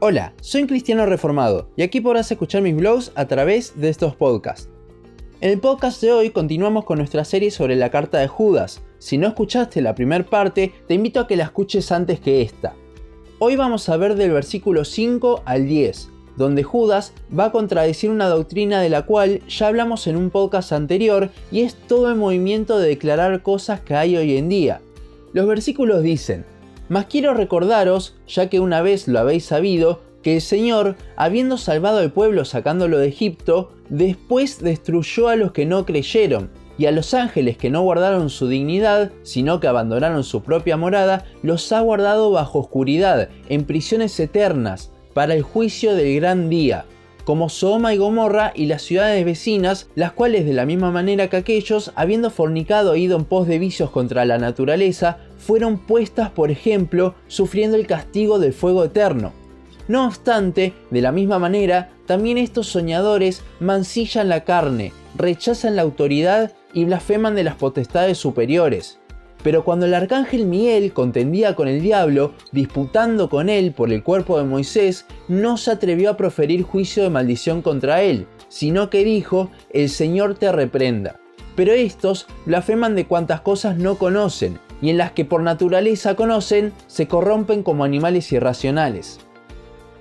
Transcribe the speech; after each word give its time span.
Hola, 0.00 0.32
soy 0.40 0.62
un 0.62 0.68
cristiano 0.68 1.06
reformado 1.06 1.70
y 1.74 1.82
aquí 1.82 2.00
podrás 2.00 2.30
escuchar 2.30 2.62
mis 2.62 2.76
blogs 2.76 3.10
a 3.16 3.26
través 3.26 3.80
de 3.80 3.88
estos 3.88 4.14
podcasts. 4.14 4.68
En 5.40 5.50
el 5.50 5.58
podcast 5.58 6.00
de 6.00 6.12
hoy 6.12 6.30
continuamos 6.30 6.84
con 6.84 6.98
nuestra 6.98 7.24
serie 7.24 7.50
sobre 7.50 7.74
la 7.74 7.90
carta 7.90 8.18
de 8.18 8.28
Judas. 8.28 8.80
Si 9.00 9.18
no 9.18 9.26
escuchaste 9.26 9.82
la 9.82 9.96
primera 9.96 10.24
parte, 10.24 10.72
te 10.86 10.94
invito 10.94 11.18
a 11.18 11.26
que 11.26 11.34
la 11.34 11.42
escuches 11.42 11.90
antes 11.90 12.20
que 12.20 12.42
esta. 12.42 12.76
Hoy 13.40 13.56
vamos 13.56 13.88
a 13.88 13.96
ver 13.96 14.14
del 14.14 14.30
versículo 14.30 14.84
5 14.84 15.42
al 15.44 15.66
10, 15.66 16.10
donde 16.36 16.62
Judas 16.62 17.12
va 17.36 17.46
a 17.46 17.52
contradecir 17.52 18.10
una 18.10 18.28
doctrina 18.28 18.80
de 18.80 18.90
la 18.90 19.02
cual 19.02 19.44
ya 19.48 19.66
hablamos 19.66 20.06
en 20.06 20.14
un 20.14 20.30
podcast 20.30 20.70
anterior 20.70 21.30
y 21.50 21.62
es 21.62 21.74
todo 21.74 22.08
el 22.08 22.14
movimiento 22.14 22.78
de 22.78 22.86
declarar 22.86 23.42
cosas 23.42 23.80
que 23.80 23.96
hay 23.96 24.16
hoy 24.16 24.36
en 24.36 24.48
día. 24.48 24.80
Los 25.32 25.48
versículos 25.48 26.04
dicen, 26.04 26.44
mas 26.88 27.06
quiero 27.06 27.34
recordaros, 27.34 28.16
ya 28.26 28.48
que 28.48 28.60
una 28.60 28.82
vez 28.82 29.08
lo 29.08 29.18
habéis 29.18 29.44
sabido, 29.44 30.00
que 30.22 30.36
el 30.36 30.40
Señor, 30.40 30.96
habiendo 31.16 31.56
salvado 31.58 31.98
al 31.98 32.12
pueblo 32.12 32.44
sacándolo 32.44 32.98
de 32.98 33.08
Egipto, 33.08 33.72
después 33.88 34.60
destruyó 34.60 35.28
a 35.28 35.36
los 35.36 35.52
que 35.52 35.66
no 35.66 35.86
creyeron, 35.86 36.50
y 36.78 36.86
a 36.86 36.92
los 36.92 37.12
ángeles 37.12 37.56
que 37.56 37.70
no 37.70 37.82
guardaron 37.82 38.30
su 38.30 38.48
dignidad, 38.48 39.10
sino 39.22 39.58
que 39.60 39.66
abandonaron 39.66 40.22
su 40.24 40.42
propia 40.42 40.76
morada, 40.76 41.24
los 41.42 41.72
ha 41.72 41.80
guardado 41.80 42.30
bajo 42.30 42.60
oscuridad, 42.60 43.28
en 43.48 43.64
prisiones 43.64 44.18
eternas, 44.20 44.92
para 45.12 45.34
el 45.34 45.42
juicio 45.42 45.94
del 45.94 46.14
gran 46.16 46.48
día, 46.48 46.84
como 47.24 47.48
Soma 47.48 47.92
y 47.92 47.98
Gomorra 47.98 48.52
y 48.54 48.66
las 48.66 48.82
ciudades 48.82 49.22
vecinas, 49.24 49.90
las 49.96 50.12
cuales 50.12 50.46
de 50.46 50.54
la 50.54 50.64
misma 50.64 50.90
manera 50.90 51.28
que 51.28 51.36
aquellos, 51.36 51.92
habiendo 51.94 52.30
fornicado 52.30 52.94
e 52.94 53.00
ido 53.00 53.18
en 53.18 53.24
pos 53.24 53.46
de 53.48 53.58
vicios 53.58 53.90
contra 53.90 54.24
la 54.24 54.38
naturaleza, 54.38 55.18
fueron 55.38 55.78
puestas 55.78 56.30
por 56.30 56.50
ejemplo, 56.50 57.14
sufriendo 57.26 57.76
el 57.76 57.86
castigo 57.86 58.38
del 58.38 58.52
fuego 58.52 58.84
eterno. 58.84 59.32
No 59.88 60.06
obstante, 60.06 60.74
de 60.90 61.00
la 61.00 61.12
misma 61.12 61.38
manera, 61.38 61.90
también 62.06 62.36
estos 62.36 62.66
soñadores 62.66 63.42
mancillan 63.58 64.28
la 64.28 64.44
carne, 64.44 64.92
rechazan 65.16 65.76
la 65.76 65.82
autoridad 65.82 66.52
y 66.74 66.84
blasfeman 66.84 67.34
de 67.34 67.44
las 67.44 67.54
potestades 67.54 68.18
superiores. 68.18 68.98
Pero 69.42 69.64
cuando 69.64 69.86
el 69.86 69.94
arcángel 69.94 70.46
Miguel 70.46 70.92
contendía 70.92 71.54
con 71.54 71.68
el 71.68 71.80
diablo, 71.80 72.34
disputando 72.52 73.30
con 73.30 73.48
él 73.48 73.72
por 73.72 73.92
el 73.92 74.02
cuerpo 74.02 74.36
de 74.36 74.44
Moisés, 74.44 75.06
no 75.28 75.56
se 75.56 75.70
atrevió 75.70 76.10
a 76.10 76.16
proferir 76.16 76.62
juicio 76.64 77.02
de 77.02 77.10
maldición 77.10 77.62
contra 77.62 78.02
él, 78.02 78.26
sino 78.48 78.90
que 78.90 79.04
dijo, 79.04 79.50
el 79.70 79.88
Señor 79.88 80.34
te 80.34 80.50
reprenda. 80.50 81.20
Pero 81.54 81.72
estos 81.72 82.26
blasfeman 82.46 82.94
de 82.94 83.06
cuantas 83.06 83.40
cosas 83.40 83.78
no 83.78 83.96
conocen, 83.96 84.58
y 84.80 84.90
en 84.90 84.98
las 84.98 85.12
que 85.12 85.24
por 85.24 85.42
naturaleza 85.42 86.14
conocen, 86.14 86.72
se 86.86 87.08
corrompen 87.08 87.62
como 87.62 87.84
animales 87.84 88.30
irracionales. 88.32 89.20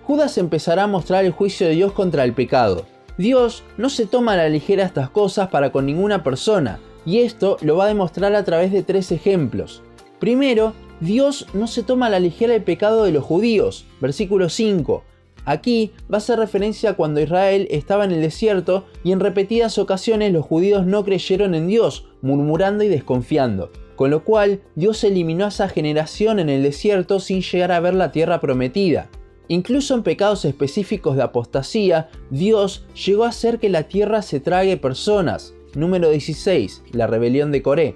Judas 0.04 0.38
empezará 0.38 0.84
a 0.84 0.88
mostrar 0.88 1.26
el 1.26 1.32
juicio 1.32 1.68
de 1.68 1.74
Dios 1.74 1.92
contra 1.92 2.24
el 2.24 2.34
pecado. 2.34 2.86
Dios 3.18 3.64
no 3.78 3.90
se 3.90 4.06
toma 4.06 4.34
a 4.34 4.38
la 4.38 4.50
ligera 4.50 4.86
estas 4.86 5.10
cosas 5.10 5.50
para 5.50 5.72
con 5.72 5.86
ninguna 5.86 6.24
persona, 6.24 6.80
y 7.06 7.20
esto 7.20 7.58
lo 7.62 7.78
va 7.78 7.86
a 7.86 7.90
demostrar 7.90 8.36
a 8.36 8.44
través 8.44 8.72
de 8.72 8.84
tres 8.84 9.12
ejemplos. 9.12 9.82
Primero, 10.20 10.74
Dios 11.00 11.48
no 11.54 11.68
se 11.68 11.84
toma 11.84 12.08
a 12.08 12.10
la 12.10 12.20
ligera 12.20 12.56
el 12.56 12.64
pecado 12.64 13.04
de 13.04 13.12
los 13.12 13.24
judíos, 13.24 13.86
versículo 14.00 14.50
5. 14.50 15.04
Aquí 15.46 15.94
va 16.12 16.18
a 16.18 16.22
ser 16.22 16.40
referencia 16.40 16.90
a 16.90 16.94
cuando 16.96 17.22
Israel 17.22 17.68
estaba 17.72 18.04
en 18.04 18.12
el 18.12 18.22
desierto 18.22 18.86
y 19.04 19.14
en 19.14 19.20
repetidas 19.20 19.78
ocasiones 19.78 20.34
los 20.34 20.46
judíos 20.46 20.86
no 20.86 21.06
creyeron 21.06 21.56
en 21.56 21.68
Dios, 21.68 22.06
murmurando 22.22 22.84
y 22.84 22.90
desconfiando, 22.90 23.72
con 23.98 24.12
lo 24.12 24.24
cual 24.24 24.62
Dios 24.76 25.04
eliminó 25.04 25.44
a 25.44 25.50
esa 25.50 25.68
generación 25.68 26.40
en 26.40 26.48
el 26.48 26.64
desierto 26.64 27.20
sin 27.20 27.42
llegar 27.42 27.74
a 27.74 27.82
ver 27.82 27.96
la 27.96 28.14
tierra 28.14 28.40
prometida. 28.40 29.10
Incluso 29.50 29.96
en 29.96 30.04
pecados 30.04 30.46
específicos 30.46 31.18
de 31.18 31.24
apostasía, 31.24 32.10
Dios 32.30 32.86
llegó 32.94 33.26
a 33.26 33.30
hacer 33.30 33.60
que 33.60 33.70
la 33.70 33.84
tierra 33.84 34.22
se 34.22 34.40
trague 34.40 34.78
personas, 34.78 35.54
Número 35.74 36.10
16. 36.10 36.84
La 36.92 37.08
rebelión 37.08 37.52
de 37.52 37.62
Coré. 37.62 37.96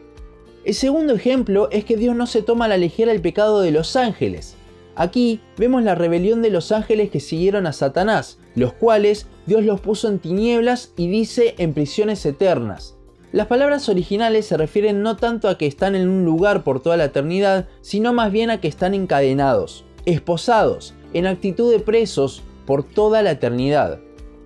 El 0.65 0.73
segundo 0.73 1.13
ejemplo 1.13 1.69
es 1.71 1.85
que 1.85 1.97
Dios 1.97 2.15
no 2.15 2.27
se 2.27 2.41
toma 2.41 2.65
a 2.65 2.67
la 2.67 2.77
ligera 2.77 3.11
el 3.11 3.21
pecado 3.21 3.61
de 3.61 3.71
los 3.71 3.95
ángeles. 3.95 4.55
Aquí 4.95 5.39
vemos 5.57 5.83
la 5.83 5.95
rebelión 5.95 6.41
de 6.41 6.49
los 6.49 6.71
ángeles 6.71 7.09
que 7.09 7.19
siguieron 7.19 7.65
a 7.65 7.73
Satanás, 7.73 8.39
los 8.55 8.73
cuales 8.73 9.27
Dios 9.45 9.63
los 9.63 9.81
puso 9.81 10.07
en 10.07 10.19
tinieblas 10.19 10.93
y 10.97 11.07
dice 11.07 11.55
en 11.57 11.73
prisiones 11.73 12.25
eternas. 12.25 12.97
Las 13.31 13.47
palabras 13.47 13.87
originales 13.87 14.45
se 14.45 14.57
refieren 14.57 15.03
no 15.03 15.15
tanto 15.15 15.47
a 15.47 15.57
que 15.57 15.65
están 15.65 15.95
en 15.95 16.09
un 16.09 16.25
lugar 16.25 16.65
por 16.65 16.81
toda 16.81 16.97
la 16.97 17.05
eternidad, 17.05 17.69
sino 17.79 18.11
más 18.11 18.29
bien 18.29 18.49
a 18.49 18.59
que 18.59 18.67
están 18.67 18.93
encadenados, 18.93 19.85
esposados, 20.05 20.93
en 21.13 21.27
actitud 21.27 21.71
de 21.71 21.79
presos 21.79 22.43
por 22.65 22.83
toda 22.83 23.21
la 23.21 23.31
eternidad. 23.31 23.99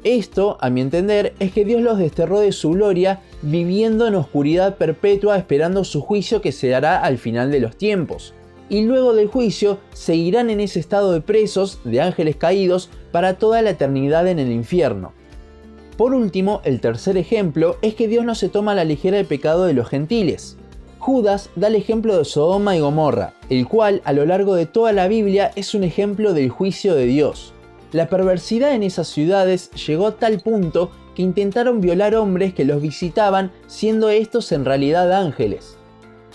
Esto, 0.04 0.60
a 0.62 0.70
mi 0.70 0.82
entender, 0.82 1.34
es 1.40 1.52
que 1.52 1.66
Dios 1.66 1.82
los 1.82 1.98
desterró 1.98 2.40
de 2.40 2.52
su 2.52 2.70
gloria 2.72 3.22
viviendo 3.42 4.06
en 4.06 4.14
oscuridad 4.14 4.78
perpetua 4.78 5.36
esperando 5.36 5.84
su 5.84 6.02
juicio 6.02 6.42
que 6.42 6.52
se 6.52 6.68
dará 6.68 7.00
al 7.00 7.18
final 7.18 7.50
de 7.50 7.62
los 7.62 7.76
tiempos. 7.76 8.36
Y 8.70 8.84
luego 8.84 9.16
del 9.16 9.30
juicio 9.30 9.80
seguirán 9.94 10.52
en 10.52 10.60
ese 10.60 10.80
estado 10.80 11.12
de 11.12 11.22
presos, 11.22 11.80
de 11.86 12.02
ángeles 12.02 12.36
caídos, 12.36 12.92
para 13.12 13.40
toda 13.40 13.64
la 13.64 13.72
eternidad 13.72 14.28
en 14.28 14.38
el 14.38 14.52
infierno. 14.52 15.14
Por 15.98 16.14
último, 16.14 16.62
el 16.66 16.82
tercer 16.82 17.16
ejemplo 17.16 17.78
es 17.82 17.96
que 17.96 18.10
Dios 18.10 18.26
no 18.26 18.36
se 18.36 18.50
toma 18.50 18.74
a 18.74 18.76
la 18.76 18.84
ligera 18.84 19.18
el 19.18 19.26
pecado 19.26 19.64
de 19.64 19.74
los 19.74 19.88
gentiles. 19.88 20.58
Judas 21.00 21.50
da 21.56 21.68
el 21.68 21.76
ejemplo 21.76 22.18
de 22.18 22.26
Sodoma 22.26 22.76
y 22.76 22.82
Gomorra, 22.82 23.34
el 23.50 23.68
cual 23.68 24.02
a 24.04 24.12
lo 24.12 24.26
largo 24.26 24.56
de 24.56 24.66
toda 24.66 24.92
la 24.92 25.08
Biblia 25.08 25.52
es 25.56 25.74
un 25.74 25.84
ejemplo 25.84 26.34
del 26.34 26.50
juicio 26.50 26.96
de 26.96 27.06
Dios. 27.06 27.54
La 27.94 28.10
perversidad 28.10 28.74
en 28.74 28.84
esas 28.84 29.08
ciudades 29.08 29.72
llegó 29.72 30.08
a 30.08 30.16
tal 30.18 30.42
punto 30.42 30.92
que 31.16 31.22
intentaron 31.22 31.80
violar 31.80 32.16
hombres 32.16 32.54
que 32.54 32.66
los 32.66 32.82
visitaban 32.82 33.52
siendo 33.68 34.10
estos 34.10 34.52
en 34.52 34.66
realidad 34.66 35.14
ángeles. 35.14 35.78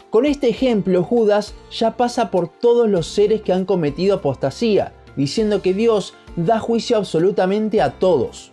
Con 0.08 0.24
este 0.24 0.48
ejemplo 0.48 1.04
Judas 1.04 1.54
ya 1.70 1.96
pasa 1.96 2.30
por 2.30 2.48
todos 2.48 2.88
los 2.88 3.06
seres 3.06 3.42
que 3.42 3.52
han 3.52 3.66
cometido 3.66 4.16
apostasía, 4.16 4.94
diciendo 5.16 5.60
que 5.60 5.74
Dios 5.74 6.14
da 6.36 6.58
juicio 6.60 6.96
absolutamente 6.96 7.82
a 7.82 7.98
todos. 7.98 8.52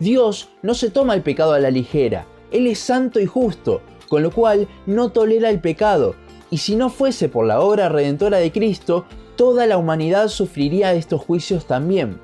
Dios 0.00 0.48
no 0.62 0.74
se 0.74 0.90
toma 0.90 1.14
el 1.14 1.22
pecado 1.22 1.52
a 1.52 1.60
la 1.60 1.70
ligera, 1.70 2.26
Él 2.50 2.66
es 2.66 2.78
santo 2.78 3.20
y 3.20 3.26
justo, 3.26 3.80
con 4.08 4.22
lo 4.22 4.30
cual 4.30 4.68
no 4.86 5.10
tolera 5.10 5.50
el 5.50 5.60
pecado, 5.60 6.14
y 6.50 6.58
si 6.58 6.76
no 6.76 6.90
fuese 6.90 7.28
por 7.28 7.46
la 7.46 7.60
obra 7.60 7.88
redentora 7.88 8.38
de 8.38 8.52
Cristo, 8.52 9.06
toda 9.36 9.66
la 9.66 9.78
humanidad 9.78 10.28
sufriría 10.28 10.94
estos 10.94 11.20
juicios 11.20 11.66
también. 11.66 12.20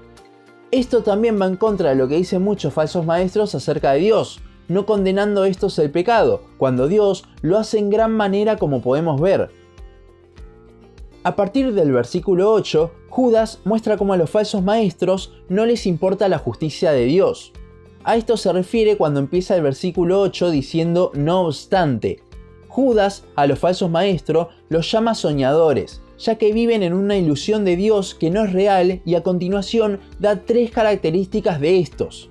Esto 0.70 1.03
también 1.03 1.41
va 1.41 1.47
en 1.47 1.56
contra 1.56 1.91
de 1.91 1.97
lo 1.97 2.06
que 2.06 2.16
dicen 2.16 2.42
muchos 2.42 2.72
falsos 2.72 3.04
maestros 3.04 3.54
acerca 3.54 3.92
de 3.92 4.00
Dios, 4.00 4.41
no 4.69 4.86
condenando 4.86 5.44
estos 5.44 5.78
el 5.80 5.91
pecado, 5.91 6.42
cuando 6.59 6.86
Dios 6.86 7.25
lo 7.42 7.59
hace 7.59 7.78
en 7.78 7.91
gran 7.91 8.12
manera 8.12 8.56
como 8.56 8.82
podemos 8.82 9.20
ver. 9.20 9.50
A 11.25 11.34
partir 11.34 11.75
del 11.75 11.92
versículo 11.92 12.53
8, 12.53 12.92
Judas 13.09 13.59
muestra 13.64 13.97
cómo 13.97 14.12
a 14.12 14.16
los 14.16 14.30
falsos 14.30 14.62
maestros 14.62 15.34
no 15.48 15.66
les 15.66 15.86
importa 15.86 16.28
la 16.28 16.38
justicia 16.38 16.92
de 16.92 17.04
Dios. 17.04 17.53
A 18.03 18.16
esto 18.16 18.37
se 18.37 18.53
refiere 18.53 18.97
cuando 18.97 19.21
empieza 19.21 19.55
el 19.56 19.62
versículo 19.62 20.21
8 20.21 20.50
diciendo 20.50 21.12
no 21.15 21.43
obstante. 21.43 22.22
Judas 22.69 23.25
a 23.37 23.47
los 23.47 23.59
falsos 23.59 23.91
maestros 23.91 24.49
los 24.69 24.91
llama 24.91 25.15
soñadores, 25.15 26.00
ya 26.19 26.37
que 26.37 26.53
viven 26.53 26.83
en 26.83 26.94
una 26.94 27.16
ilusión 27.16 27.65
de 27.65 27.77
Dios 27.77 28.15
que 28.15 28.31
no 28.31 28.44
es 28.44 28.53
real 28.53 29.03
y 29.05 29.16
a 29.16 29.22
continuación 29.22 30.00
da 30.19 30.44
tres 30.47 30.71
características 30.71 31.60
de 31.60 31.81
estos. 31.81 32.31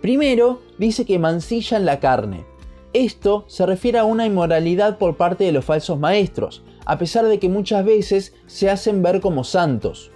Primero, 0.00 0.60
dice 0.78 1.04
que 1.04 1.18
mancillan 1.18 1.84
la 1.84 1.98
carne. 1.98 2.44
Esto 2.92 3.44
se 3.48 3.66
refiere 3.66 3.98
a 3.98 4.04
una 4.04 4.26
inmoralidad 4.26 4.98
por 4.98 5.16
parte 5.16 5.44
de 5.44 5.52
los 5.52 5.64
falsos 5.64 5.98
maestros, 5.98 6.62
a 6.86 6.98
pesar 6.98 7.26
de 7.26 7.38
que 7.38 7.48
muchas 7.48 7.84
veces 7.84 8.34
se 8.46 8.70
hacen 8.70 9.02
ver 9.02 9.20
como 9.20 9.44
santos. 9.44 10.10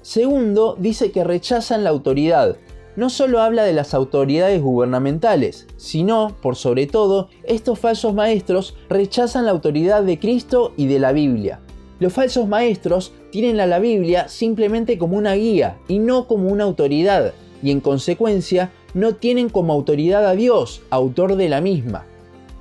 Segundo, 0.00 0.76
dice 0.78 1.10
que 1.12 1.24
rechazan 1.24 1.84
la 1.84 1.90
autoridad. 1.90 2.56
No 2.98 3.10
solo 3.10 3.40
habla 3.40 3.62
de 3.62 3.74
las 3.74 3.94
autoridades 3.94 4.60
gubernamentales, 4.60 5.68
sino, 5.76 6.34
por 6.42 6.56
sobre 6.56 6.88
todo, 6.88 7.28
estos 7.44 7.78
falsos 7.78 8.12
maestros 8.12 8.74
rechazan 8.88 9.44
la 9.44 9.52
autoridad 9.52 10.02
de 10.02 10.18
Cristo 10.18 10.72
y 10.76 10.88
de 10.88 10.98
la 10.98 11.12
Biblia. 11.12 11.60
Los 12.00 12.12
falsos 12.12 12.48
maestros 12.48 13.12
tienen 13.30 13.60
a 13.60 13.66
la 13.66 13.78
Biblia 13.78 14.26
simplemente 14.26 14.98
como 14.98 15.16
una 15.16 15.34
guía 15.34 15.78
y 15.86 16.00
no 16.00 16.26
como 16.26 16.48
una 16.48 16.64
autoridad, 16.64 17.34
y 17.62 17.70
en 17.70 17.78
consecuencia 17.78 18.72
no 18.94 19.14
tienen 19.14 19.48
como 19.48 19.74
autoridad 19.74 20.26
a 20.26 20.32
Dios, 20.32 20.82
autor 20.90 21.36
de 21.36 21.48
la 21.48 21.60
misma. 21.60 22.04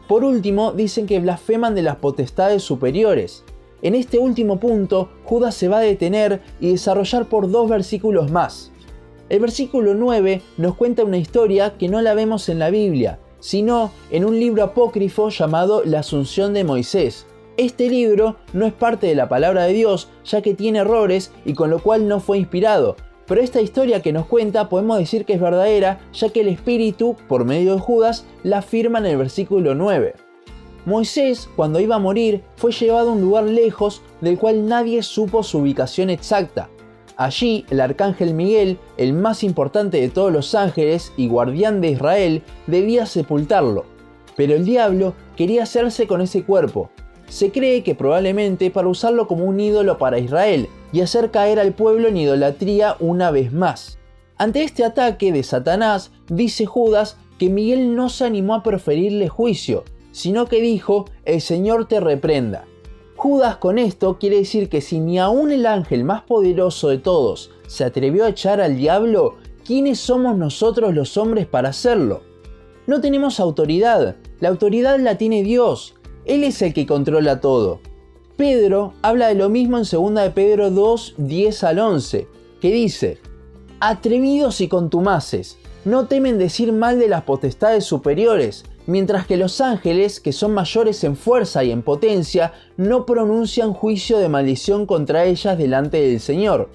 Por 0.07 0.23
último, 0.23 0.71
dicen 0.71 1.07
que 1.07 1.19
blasfeman 1.19 1.73
de 1.73 1.81
las 1.81 1.95
potestades 1.95 2.61
superiores. 2.61 3.43
En 3.81 3.95
este 3.95 4.19
último 4.19 4.59
punto, 4.59 5.09
Judas 5.23 5.55
se 5.55 5.67
va 5.67 5.79
a 5.79 5.81
detener 5.81 6.41
y 6.59 6.73
desarrollar 6.73 7.27
por 7.27 7.49
dos 7.49 7.67
versículos 7.67 8.29
más. 8.29 8.71
El 9.29 9.39
versículo 9.39 9.93
9 9.93 10.41
nos 10.57 10.75
cuenta 10.75 11.03
una 11.03 11.17
historia 11.17 11.77
que 11.77 11.89
no 11.89 12.01
la 12.01 12.13
vemos 12.13 12.49
en 12.49 12.59
la 12.59 12.69
Biblia, 12.69 13.19
sino 13.39 13.91
en 14.09 14.25
un 14.25 14.39
libro 14.39 14.63
apócrifo 14.63 15.29
llamado 15.29 15.83
La 15.85 15.99
Asunción 15.99 16.53
de 16.53 16.63
Moisés, 16.63 17.27
este 17.57 17.89
libro 17.89 18.35
no 18.53 18.67
es 18.67 18.73
parte 18.73 19.07
de 19.07 19.15
la 19.15 19.27
palabra 19.27 19.63
de 19.63 19.73
Dios 19.73 20.09
ya 20.23 20.43
que 20.43 20.53
tiene 20.53 20.77
errores 20.77 21.31
y 21.43 21.55
con 21.55 21.71
lo 21.71 21.79
cual 21.81 22.07
no 22.07 22.19
fue 22.19 22.37
inspirado, 22.37 22.95
pero 23.25 23.41
esta 23.41 23.61
historia 23.61 24.03
que 24.03 24.13
nos 24.13 24.27
cuenta 24.27 24.69
podemos 24.69 24.99
decir 24.99 25.25
que 25.25 25.33
es 25.33 25.41
verdadera, 25.41 25.99
ya 26.13 26.29
que 26.29 26.41
el 26.41 26.49
Espíritu, 26.49 27.15
por 27.27 27.45
medio 27.45 27.73
de 27.73 27.81
Judas, 27.81 28.25
la 28.43 28.59
afirma 28.59 28.99
en 28.99 29.07
el 29.07 29.17
versículo 29.17 29.73
9. 29.73 30.13
Moisés, 30.85 31.49
cuando 31.55 31.79
iba 31.79 31.95
a 31.95 31.99
morir, 31.99 32.43
fue 32.57 32.71
llevado 32.71 33.09
a 33.09 33.13
un 33.13 33.21
lugar 33.21 33.45
lejos 33.45 34.03
del 34.21 34.37
cual 34.37 34.67
nadie 34.67 35.01
supo 35.01 35.41
su 35.41 35.57
ubicación 35.57 36.11
exacta. 36.11 36.69
Allí, 37.17 37.65
el 37.71 37.81
arcángel 37.81 38.35
Miguel, 38.35 38.77
el 38.97 39.13
más 39.13 39.43
importante 39.43 39.99
de 39.99 40.09
todos 40.09 40.31
los 40.31 40.53
ángeles 40.53 41.11
y 41.17 41.27
guardián 41.27 41.81
de 41.81 41.89
Israel, 41.89 42.43
debía 42.67 43.07
sepultarlo. 43.07 43.85
Pero 44.35 44.53
el 44.53 44.65
diablo 44.65 45.15
quería 45.35 45.63
hacerse 45.63 46.05
con 46.05 46.21
ese 46.21 46.43
cuerpo. 46.43 46.91
Se 47.27 47.51
cree 47.51 47.81
que 47.81 47.95
probablemente 47.95 48.69
para 48.69 48.87
usarlo 48.87 49.27
como 49.27 49.45
un 49.45 49.59
ídolo 49.59 49.97
para 49.97 50.19
Israel 50.19 50.69
y 50.93 51.01
hacer 51.01 51.31
caer 51.31 51.59
al 51.59 51.73
pueblo 51.73 52.07
en 52.07 52.17
idolatría 52.17 52.95
una 52.99 53.31
vez 53.31 53.51
más. 53.51 53.97
Ante 54.37 54.61
este 54.61 54.85
ataque 54.85 55.31
de 55.31 55.41
Satanás, 55.41 56.11
dice 56.29 56.67
Judas 56.67 57.17
que 57.39 57.49
Miguel 57.49 57.95
no 57.95 58.09
se 58.09 58.25
animó 58.25 58.53
a 58.53 58.63
proferirle 58.63 59.27
juicio, 59.27 59.83
sino 60.11 60.45
que 60.45 60.61
dijo, 60.61 61.05
el 61.25 61.41
Señor 61.41 61.87
te 61.87 61.99
reprenda. 61.99 62.65
Judas 63.17 63.57
con 63.57 63.79
esto 63.79 64.19
quiere 64.19 64.37
decir 64.37 64.69
que 64.69 64.79
si 64.79 64.99
ni 64.99 65.17
aún 65.17 65.51
el 65.51 65.65
ángel 65.65 66.03
más 66.03 66.21
poderoso 66.21 66.89
de 66.89 66.99
todos 66.99 67.49
se 67.65 67.83
atrevió 67.83 68.25
a 68.25 68.29
echar 68.29 68.61
al 68.61 68.77
diablo, 68.77 69.37
¿quiénes 69.65 69.99
somos 69.99 70.37
nosotros 70.37 70.93
los 70.93 71.17
hombres 71.17 71.47
para 71.47 71.69
hacerlo? 71.69 72.21
No 72.85 73.01
tenemos 73.01 73.39
autoridad, 73.39 74.17
la 74.39 74.49
autoridad 74.49 74.99
la 74.99 75.17
tiene 75.17 75.41
Dios, 75.41 75.95
Él 76.25 76.43
es 76.43 76.61
el 76.61 76.75
que 76.75 76.85
controla 76.85 77.41
todo. 77.41 77.79
Pedro 78.37 78.93
habla 79.01 79.29
de 79.29 79.35
lo 79.35 79.49
mismo 79.49 79.79
en 79.79 79.83
2 79.83 80.13
de 80.13 80.29
Pedro 80.29 80.69
2, 80.69 81.15
10 81.17 81.63
al 81.63 81.79
11, 81.79 82.27
que 82.61 82.71
dice, 82.71 83.17
Atrevidos 83.79 84.61
y 84.61 84.67
contumaces, 84.67 85.57
no 85.87 86.07
temen 86.07 86.37
decir 86.37 86.73
mal 86.73 86.99
de 86.99 87.07
las 87.07 87.23
potestades 87.23 87.85
superiores, 87.85 88.65
mientras 88.87 89.25
que 89.25 89.37
los 89.37 89.61
ángeles, 89.61 90.19
que 90.19 90.33
son 90.33 90.53
mayores 90.53 91.01
en 91.05 91.15
fuerza 91.15 91.63
y 91.63 91.71
en 91.71 91.81
potencia, 91.81 92.51
no 92.75 93.05
pronuncian 93.05 93.71
juicio 93.71 94.17
de 94.17 94.27
maldición 94.27 94.85
contra 94.85 95.23
ellas 95.23 95.57
delante 95.57 96.01
del 96.01 96.19
Señor. 96.19 96.69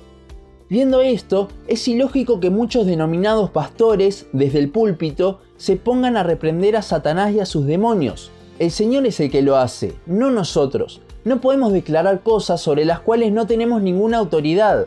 Viendo 0.71 1.03
esto, 1.03 1.49
es 1.69 1.87
ilógico 1.89 2.41
que 2.41 2.49
muchos 2.49 2.87
denominados 2.87 3.51
pastores, 3.51 4.29
desde 4.33 4.61
el 4.61 4.71
púlpito, 4.71 5.41
se 5.59 5.77
pongan 5.77 6.17
a 6.17 6.23
reprender 6.23 6.75
a 6.75 6.81
Satanás 6.81 7.35
y 7.35 7.41
a 7.41 7.45
sus 7.45 7.67
demonios. 7.67 8.31
El 8.59 8.71
Señor 8.71 9.05
es 9.05 9.21
el 9.21 9.31
que 9.31 9.43
lo 9.43 9.59
hace, 9.59 9.93
no 10.07 10.31
nosotros. 10.31 11.03
No 11.25 11.43
podemos 11.43 11.75
declarar 11.75 12.23
cosas 12.23 12.63
sobre 12.63 12.87
las 12.87 13.01
cuales 13.01 13.31
no 13.31 13.47
tenemos 13.47 13.83
ninguna 13.83 14.17
autoridad. 14.17 14.87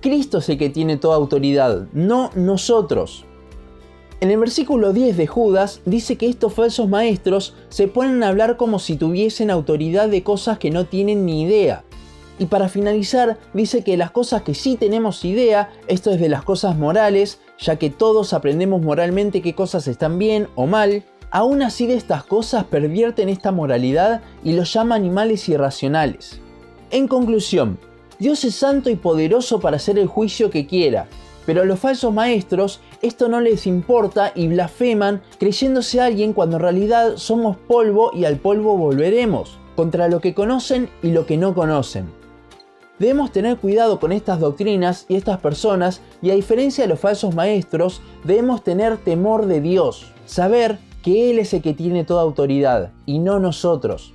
Cristo 0.00 0.38
es 0.38 0.48
el 0.48 0.58
que 0.58 0.70
tiene 0.70 0.96
toda 0.96 1.16
autoridad, 1.16 1.88
no 1.92 2.30
nosotros. 2.36 3.24
En 4.24 4.30
el 4.30 4.38
versículo 4.38 4.94
10 4.94 5.18
de 5.18 5.26
Judas 5.26 5.82
dice 5.84 6.16
que 6.16 6.26
estos 6.26 6.54
falsos 6.54 6.88
maestros 6.88 7.52
se 7.68 7.88
ponen 7.88 8.22
a 8.22 8.28
hablar 8.28 8.56
como 8.56 8.78
si 8.78 8.96
tuviesen 8.96 9.50
autoridad 9.50 10.08
de 10.08 10.22
cosas 10.22 10.58
que 10.58 10.70
no 10.70 10.86
tienen 10.86 11.26
ni 11.26 11.42
idea. 11.42 11.84
Y 12.38 12.46
para 12.46 12.70
finalizar, 12.70 13.36
dice 13.52 13.84
que 13.84 13.98
las 13.98 14.12
cosas 14.12 14.40
que 14.40 14.54
sí 14.54 14.76
tenemos 14.76 15.26
idea, 15.26 15.70
esto 15.88 16.10
es 16.10 16.18
de 16.18 16.30
las 16.30 16.42
cosas 16.42 16.74
morales, 16.78 17.38
ya 17.58 17.76
que 17.76 17.90
todos 17.90 18.32
aprendemos 18.32 18.80
moralmente 18.80 19.42
qué 19.42 19.54
cosas 19.54 19.86
están 19.88 20.18
bien 20.18 20.48
o 20.54 20.64
mal, 20.64 21.04
aún 21.30 21.60
así 21.60 21.86
de 21.86 21.96
estas 21.96 22.24
cosas 22.24 22.64
pervierten 22.64 23.28
esta 23.28 23.52
moralidad 23.52 24.22
y 24.42 24.54
los 24.54 24.72
llama 24.72 24.94
animales 24.94 25.46
irracionales. 25.50 26.40
En 26.90 27.08
conclusión, 27.08 27.78
Dios 28.18 28.42
es 28.46 28.54
santo 28.54 28.88
y 28.88 28.96
poderoso 28.96 29.60
para 29.60 29.76
hacer 29.76 29.98
el 29.98 30.06
juicio 30.06 30.48
que 30.48 30.66
quiera, 30.66 31.08
pero 31.46 31.62
a 31.62 31.64
los 31.64 31.78
falsos 31.78 32.12
maestros 32.12 32.80
esto 33.02 33.28
no 33.28 33.40
les 33.40 33.66
importa 33.66 34.32
y 34.34 34.48
blasfeman 34.48 35.22
creyéndose 35.38 36.00
alguien 36.00 36.32
cuando 36.32 36.56
en 36.56 36.62
realidad 36.62 37.16
somos 37.16 37.56
polvo 37.56 38.10
y 38.14 38.24
al 38.24 38.36
polvo 38.36 38.76
volveremos, 38.76 39.58
contra 39.76 40.08
lo 40.08 40.20
que 40.20 40.34
conocen 40.34 40.88
y 41.02 41.10
lo 41.10 41.26
que 41.26 41.36
no 41.36 41.54
conocen. 41.54 42.06
Debemos 42.98 43.32
tener 43.32 43.58
cuidado 43.58 43.98
con 43.98 44.12
estas 44.12 44.38
doctrinas 44.38 45.06
y 45.08 45.16
estas 45.16 45.38
personas 45.38 46.00
y 46.22 46.30
a 46.30 46.34
diferencia 46.34 46.84
de 46.84 46.88
los 46.88 47.00
falsos 47.00 47.34
maestros, 47.34 48.00
debemos 48.22 48.62
tener 48.62 48.98
temor 48.98 49.46
de 49.46 49.60
Dios, 49.60 50.12
saber 50.26 50.78
que 51.02 51.30
Él 51.30 51.40
es 51.40 51.52
el 51.52 51.60
que 51.60 51.74
tiene 51.74 52.04
toda 52.04 52.22
autoridad 52.22 52.92
y 53.04 53.18
no 53.18 53.40
nosotros. 53.40 54.14